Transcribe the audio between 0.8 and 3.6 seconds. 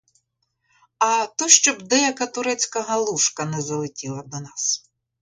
А то щоб деяка турецька галушка